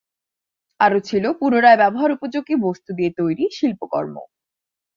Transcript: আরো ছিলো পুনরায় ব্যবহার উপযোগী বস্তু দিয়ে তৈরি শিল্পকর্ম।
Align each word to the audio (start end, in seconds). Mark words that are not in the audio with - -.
আরো 0.79 0.99
ছিলো 0.99 1.29
পুনরায় 1.39 1.77
ব্যবহার 1.77 2.09
উপযোগী 2.11 2.55
বস্তু 2.65 2.89
দিয়ে 2.93 3.11
তৈরি 3.17 3.45
শিল্পকর্ম। 3.51 4.15